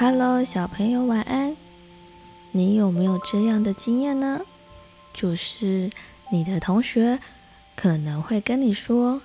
[0.00, 1.56] Hello，小朋友，晚安。
[2.52, 4.42] 你有没有这样的经验呢？
[5.12, 5.90] 就是
[6.30, 7.18] 你的同学
[7.74, 9.20] 可能会跟你说：“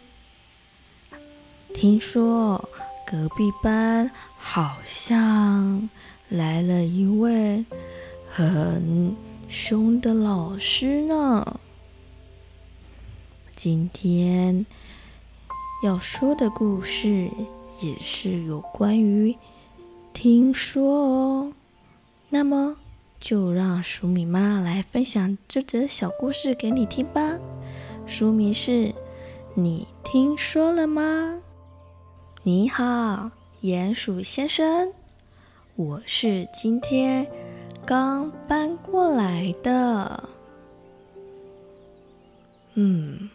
[1.76, 2.68] 听说
[3.06, 5.88] 隔壁班好像
[6.28, 7.64] 来了一位
[8.28, 9.16] 很
[9.48, 11.60] 凶的老师呢。”
[13.56, 14.66] 今天
[15.84, 17.30] 要说的故事
[17.80, 19.38] 也是有关于。
[20.14, 21.54] 听说哦，
[22.30, 22.78] 那么
[23.20, 27.38] 就让黍米妈来分享这则小故事给你听吧。
[28.06, 28.94] 书名是：
[29.56, 31.42] 你听说了吗？
[32.44, 33.32] 你好，
[33.64, 34.94] 鼹鼠先生，
[35.76, 37.28] 我是今天
[37.86, 40.30] 刚搬过来的。
[42.76, 43.30] 嗯，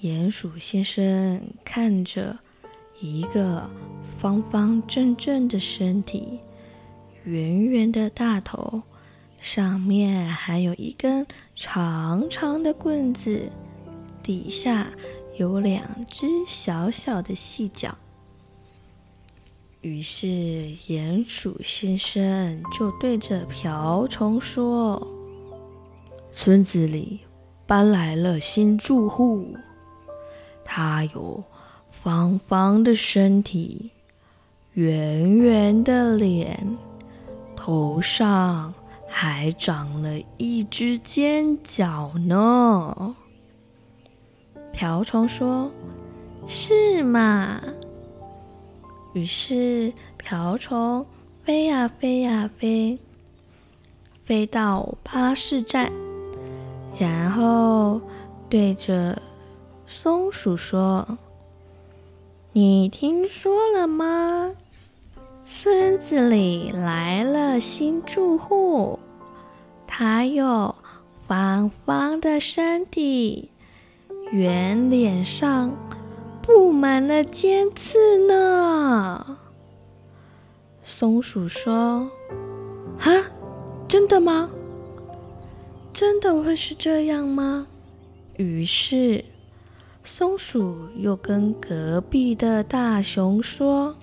[0.00, 2.38] 鼹鼠先生看着
[3.00, 3.70] 一个。
[4.18, 6.38] 方方正正的身体，
[7.24, 8.80] 圆圆的大头，
[9.40, 13.50] 上面还有一根长长的棍子，
[14.22, 14.88] 底下
[15.38, 17.96] 有两只小小的细脚。
[19.80, 20.28] 于是，
[20.86, 25.04] 鼹鼠先生就对着瓢虫说
[26.30, 27.18] ：“村子里
[27.66, 29.56] 搬来了新住户，
[30.64, 31.42] 他有
[31.90, 33.90] 方方的身体。”
[34.74, 36.78] 圆圆的脸，
[37.54, 38.72] 头上
[39.06, 43.14] 还长了一只尖角呢。
[44.72, 45.70] 瓢虫说
[46.48, 47.60] ：“是吗？”
[49.12, 51.06] 于是瓢虫
[51.44, 52.98] 飞呀飞呀飞，
[54.24, 55.92] 飞到巴士站，
[56.98, 58.00] 然后
[58.48, 59.20] 对着
[59.86, 61.18] 松鼠说
[62.52, 64.54] ：“你听说了吗？”
[65.44, 68.98] 村子里来了新住户，
[69.86, 70.74] 他有
[71.26, 73.50] 方方的身体，
[74.30, 75.76] 圆脸上
[76.42, 79.38] 布满了尖刺呢。
[80.82, 82.10] 松鼠说
[82.98, 83.12] ：“哈，
[83.86, 84.48] 真的吗？
[85.92, 87.66] 真的会是这样吗？”
[88.38, 89.24] 于是，
[90.02, 93.94] 松鼠又跟隔壁的大熊说。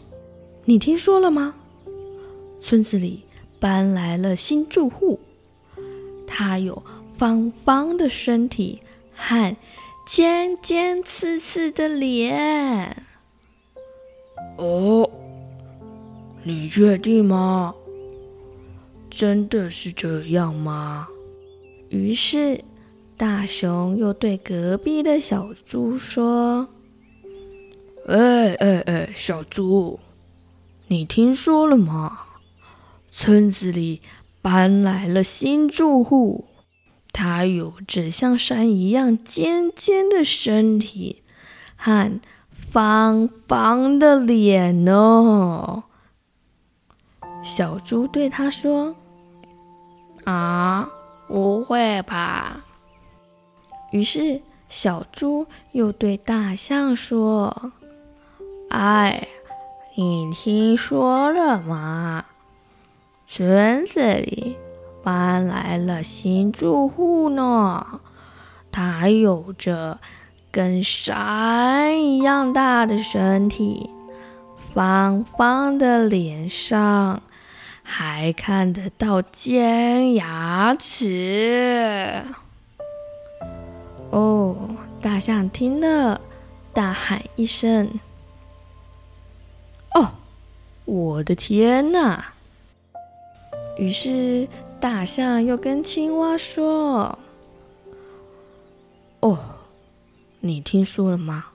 [0.69, 1.56] 你听说了吗？
[2.59, 3.24] 村子里
[3.59, 5.19] 搬来了新住户，
[6.28, 6.84] 他有
[7.18, 8.80] 方方的身体
[9.16, 9.57] 和
[10.06, 12.96] 尖尖刺刺的脸。
[14.57, 15.09] 哦，
[16.44, 17.74] 你确定吗？
[19.09, 21.07] 真的是这样吗？
[21.90, 22.63] 于是
[23.18, 26.69] 大熊又对隔壁的小猪说
[28.06, 30.00] ：“哎哎哎，小猪。”
[30.90, 32.22] 你听说了吗？
[33.12, 34.02] 村子里
[34.42, 36.46] 搬来了新住户，
[37.12, 41.22] 他有着像山一样尖尖的身体
[41.76, 42.20] 和
[42.52, 45.84] 方方的脸呢。
[47.44, 48.96] 小猪对他说
[50.26, 50.90] ：“啊，
[51.28, 52.66] 不会吧？”
[53.92, 57.74] 于是小猪又对大象说
[58.70, 59.28] ：“哎。”
[60.02, 62.24] 你听说了吗？
[63.28, 64.56] 村子里
[65.04, 68.00] 搬来了新住户呢，
[68.72, 70.00] 他有着
[70.52, 73.90] 跟山一样大的身体，
[74.74, 77.22] 方方的脸上
[77.84, 82.24] 还看得到尖牙齿。
[84.12, 84.56] 哦，
[85.02, 86.22] 大象听了，
[86.72, 88.00] 大喊一声。
[91.00, 92.34] 我的天哪！
[93.78, 94.50] 于是
[94.82, 97.18] 大象又跟青蛙说
[99.22, 99.40] ：“哦，
[100.42, 101.46] 你听说了吗？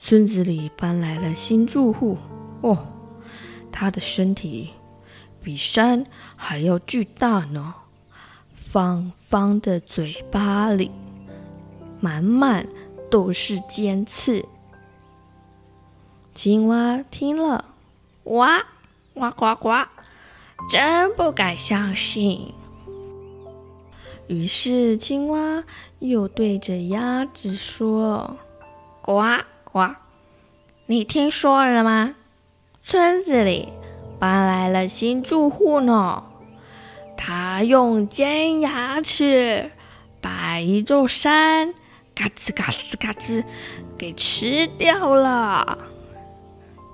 [0.00, 2.18] 村子里搬来了新住户。
[2.62, 2.84] 哦，
[3.70, 4.70] 他的身体
[5.40, 6.04] 比山
[6.34, 7.72] 还要巨大呢，
[8.56, 10.90] 方方的嘴巴里
[12.00, 12.66] 满满
[13.08, 14.44] 都是尖刺。”
[16.34, 17.71] 青蛙听了，
[18.24, 18.64] 哇，
[19.14, 19.86] 呱呱呱，
[20.70, 22.54] 真不敢相信。
[24.28, 25.64] 于是青蛙
[25.98, 28.36] 又对着鸭子说
[29.02, 29.20] ：“呱
[29.64, 29.96] 呱，
[30.86, 32.14] 你听说了吗？
[32.80, 33.68] 村子里
[34.18, 36.24] 搬来了新住户呢，
[37.16, 39.72] 他用尖牙齿
[40.20, 41.74] 把一座山
[42.14, 43.44] 嘎吱嘎吱嘎吱
[43.98, 45.78] 给吃掉了。”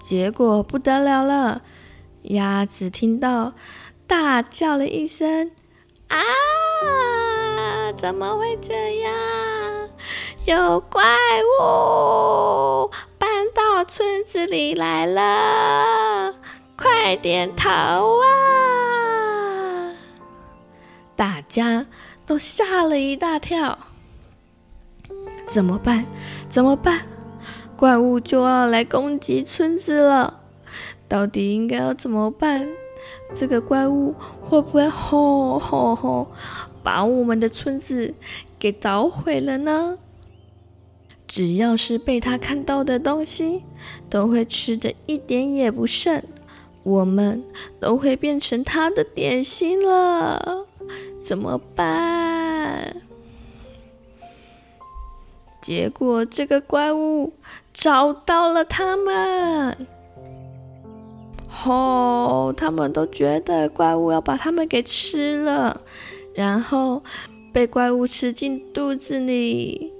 [0.08, 1.60] 结果不得了了，
[2.22, 3.52] 鸭子听到，
[4.06, 5.50] 大叫了一声
[6.08, 6.16] ：“啊！
[7.94, 9.12] 怎么会这样？
[10.46, 11.04] 有怪
[11.60, 16.34] 物搬到村子里来了！
[16.74, 18.24] 快点逃啊！”
[21.16, 21.84] 大家
[22.24, 23.78] 都吓了一大跳。
[25.46, 26.06] 怎么办？
[26.48, 27.06] 怎么办？
[27.78, 30.40] 怪物就要来攻击村子了，
[31.06, 32.68] 到底应该要怎么办？
[33.36, 36.26] 这个怪物会不会吼吼吼，
[36.82, 38.12] 把我们的村子
[38.58, 39.96] 给捣毁了呢？
[41.28, 43.62] 只要是被他看到的东西，
[44.10, 46.20] 都会吃的一点也不剩，
[46.82, 47.44] 我们
[47.78, 50.66] 都会变成他的点心了，
[51.22, 52.96] 怎么办？
[55.68, 57.34] 结果，这个怪物
[57.74, 59.76] 找到了他们。
[61.66, 65.82] 哦，他们都觉得怪物要把他们给吃了，
[66.32, 67.02] 然后
[67.52, 69.92] 被怪物吃进肚子里。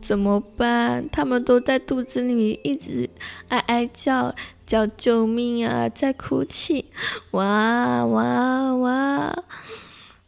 [0.00, 1.08] 怎么办？
[1.10, 3.10] 他们都在肚子里一直
[3.48, 4.32] 哀哀叫，
[4.64, 6.84] 叫救命啊，在哭泣。
[7.32, 9.34] 哇哇哇！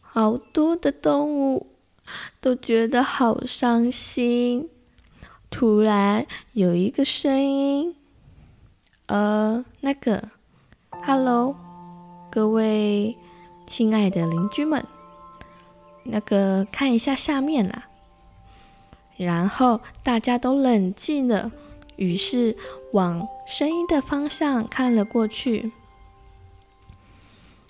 [0.01, 1.67] 好多的动物。
[2.39, 4.69] 都觉得好伤心。
[5.49, 7.95] 突然有一个声音，
[9.05, 10.29] 呃，那个
[11.05, 11.55] ，Hello，
[12.29, 13.15] 各位
[13.65, 14.85] 亲爱的邻居们，
[16.03, 17.87] 那个看一下下面啦。
[19.15, 21.51] 然后大家都冷静了，
[21.95, 22.57] 于是
[22.91, 25.71] 往声音的方向看了过去。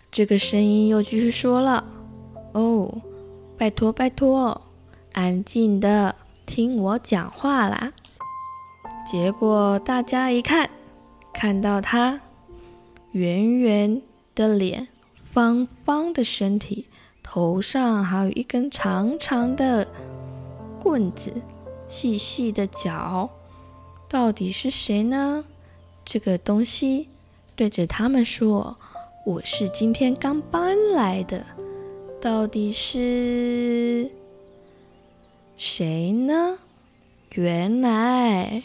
[0.10, 1.86] 这个声音又继续说了
[2.54, 3.02] ：“哦。”
[3.58, 4.62] 拜托，拜托，
[5.14, 6.14] 安静的
[6.46, 7.94] 听我讲话啦！
[9.08, 10.70] 结果大家一看，
[11.34, 12.20] 看到他
[13.14, 14.02] 圆圆
[14.36, 14.90] 的脸、
[15.24, 16.88] 方方的身体，
[17.24, 19.88] 头上还有一根长长的
[20.84, 21.32] 棍子、
[21.88, 23.30] 细细的脚，
[24.10, 25.46] 到底是谁呢？
[26.04, 27.08] 这个东西
[27.56, 28.78] 对着他们说
[29.26, 31.46] ：“我是今天刚搬来的。”
[32.26, 34.10] 到底是
[35.58, 36.58] 谁呢？
[37.36, 38.64] 原来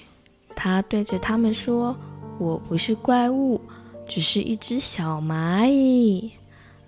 [0.57, 1.95] 他对着他们说
[2.41, 3.61] ：“我不是怪物，
[4.09, 6.31] 只是一只小蚂蚁，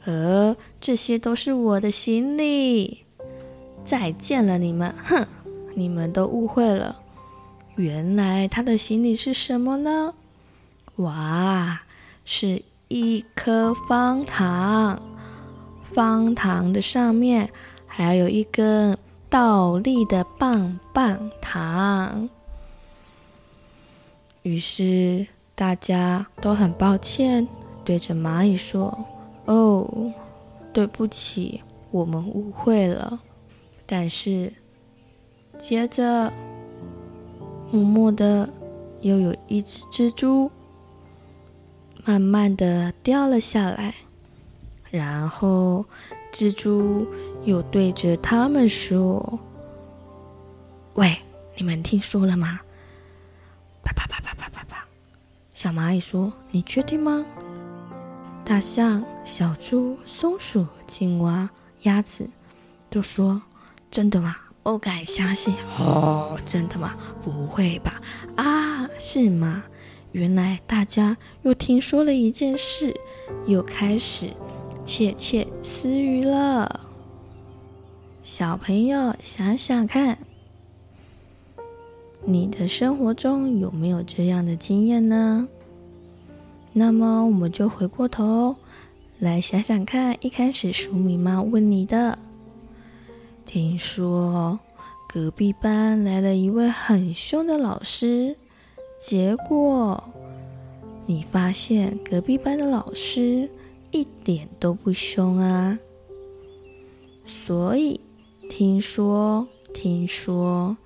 [0.07, 3.05] 而这些都是我的行李。”
[3.85, 4.95] 再见了，你们！
[5.05, 5.27] 哼，
[5.75, 7.03] 你们都误会了。
[7.77, 10.15] 原来他的行李是什么呢？
[10.97, 11.83] 哇，
[12.25, 15.03] 是一颗方糖。
[15.95, 17.51] 方糖的上面
[17.87, 18.97] 还有一根
[19.29, 22.29] 倒立的棒棒糖，
[24.43, 27.47] 于是大家都很抱歉，
[27.85, 29.07] 对着蚂蚁说
[29.47, 30.13] ：“哦，
[30.73, 33.21] 对不起，我们误会了。”
[33.87, 34.53] 但是
[35.59, 36.33] 接着，
[37.71, 38.49] 默默的
[39.01, 40.51] 又有一只蜘蛛
[42.05, 43.95] 慢慢的掉了下来。
[44.93, 45.87] 然后，
[46.31, 47.09] 蜘蛛
[47.45, 49.41] 又对着他们说
[50.93, 51.17] ：“喂，
[51.57, 52.61] 你们听说了吗？”
[53.83, 54.87] 啪啪啪啪啪啪啪。
[55.49, 57.25] 小蚂蚁说：“你确定吗？”
[58.45, 61.49] 大象、小猪、松鼠、青蛙、
[61.85, 62.29] 鸭子
[62.91, 63.41] 都说
[63.91, 64.37] ：“真的吗？
[64.63, 66.95] 不敢相信。”哦，真的吗？
[67.23, 67.99] 不会吧？
[68.37, 69.65] 啊，是吗？
[70.11, 72.95] 原来大家又听说了一件事，
[73.47, 74.31] 又开始。
[74.85, 76.81] 窃窃私语了，
[78.21, 80.19] 小朋友想想看，
[82.25, 85.47] 你的生活中有没有这样的经验呢？
[86.73, 88.57] 那么我们就回过头
[89.21, 92.19] 来想想看，一开始黍米妈问你的，
[93.47, 94.59] 听说
[95.09, 98.37] 隔壁班来了一位很凶的老师，
[98.99, 100.03] 结果
[101.07, 103.49] 你发现隔壁班的老师。
[103.93, 105.79] 一点都不凶啊！
[107.25, 108.01] 所以
[108.51, 110.77] 听说，听说，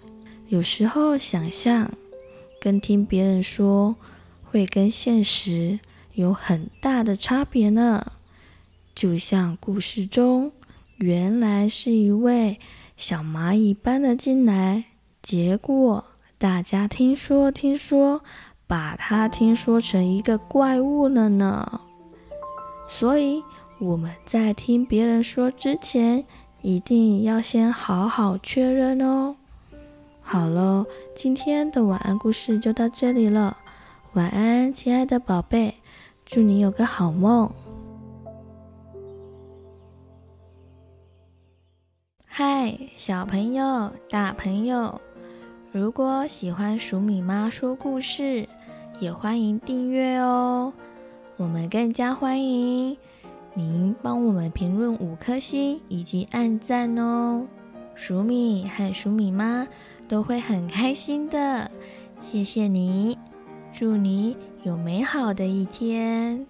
[0.48, 1.90] 有时候想象
[2.60, 3.96] 跟听别人说，
[4.44, 5.78] 会跟现实
[6.14, 8.12] 有很大的差别呢。
[8.94, 10.52] 就像故事中，
[10.96, 12.58] 原来是一位
[12.96, 14.84] 小蚂蚁搬了进来，
[15.22, 16.04] 结果
[16.38, 18.22] 大家听说听说，
[18.66, 21.82] 把它听说成一个怪物了呢。
[22.88, 23.42] 所以
[23.78, 26.24] 我们在听别人说之前，
[26.62, 29.36] 一定要先好好确认哦。
[30.20, 33.56] 好喽，今天的晚安故事就到这里了。
[34.14, 35.74] 晚安，亲爱的宝贝，
[36.24, 37.50] 祝你有个好梦。
[42.26, 45.00] 嗨，小朋友、大朋友，
[45.70, 48.48] 如果喜欢黍米妈说故事，
[48.98, 50.72] 也欢迎订阅哦。
[51.36, 52.96] 我们更加欢迎
[53.52, 57.46] 您帮我们评论五颗星以及按赞哦。
[57.94, 59.66] 鼠米和鼠米妈
[60.08, 61.70] 都会很开心的。
[62.20, 63.18] 谢谢你，
[63.72, 66.46] 祝你有美好的一天。